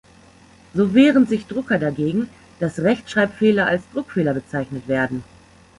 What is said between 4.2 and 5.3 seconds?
bezeichnet werden.